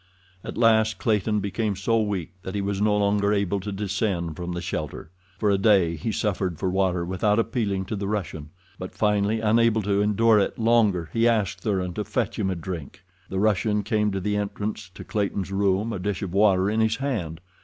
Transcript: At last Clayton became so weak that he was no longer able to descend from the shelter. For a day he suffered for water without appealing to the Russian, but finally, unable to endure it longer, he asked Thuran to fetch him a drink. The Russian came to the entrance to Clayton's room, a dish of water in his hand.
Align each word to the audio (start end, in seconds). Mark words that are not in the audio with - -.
At 0.43 0.57
last 0.57 0.97
Clayton 0.97 1.41
became 1.41 1.75
so 1.75 2.01
weak 2.01 2.31
that 2.41 2.55
he 2.55 2.61
was 2.61 2.81
no 2.81 2.97
longer 2.97 3.31
able 3.31 3.59
to 3.59 3.71
descend 3.71 4.35
from 4.35 4.53
the 4.53 4.59
shelter. 4.59 5.11
For 5.37 5.51
a 5.51 5.59
day 5.59 5.95
he 5.95 6.11
suffered 6.11 6.57
for 6.57 6.71
water 6.71 7.05
without 7.05 7.37
appealing 7.37 7.85
to 7.85 7.95
the 7.95 8.07
Russian, 8.07 8.49
but 8.79 8.95
finally, 8.95 9.41
unable 9.41 9.83
to 9.83 10.01
endure 10.01 10.39
it 10.39 10.57
longer, 10.57 11.11
he 11.13 11.27
asked 11.27 11.59
Thuran 11.61 11.93
to 11.93 12.03
fetch 12.03 12.39
him 12.39 12.49
a 12.49 12.55
drink. 12.55 13.03
The 13.29 13.37
Russian 13.39 13.83
came 13.83 14.11
to 14.11 14.19
the 14.19 14.37
entrance 14.37 14.89
to 14.95 15.03
Clayton's 15.03 15.51
room, 15.51 15.93
a 15.93 15.99
dish 15.99 16.23
of 16.23 16.33
water 16.33 16.67
in 16.67 16.79
his 16.79 16.95
hand. 16.95 17.39